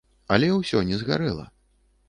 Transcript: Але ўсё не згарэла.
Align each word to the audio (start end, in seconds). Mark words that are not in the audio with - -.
Але 0.37 0.47
ўсё 0.53 0.81
не 0.93 0.97
згарэла. 1.03 1.45